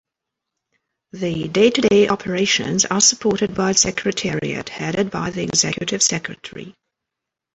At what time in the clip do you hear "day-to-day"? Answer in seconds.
1.47-2.07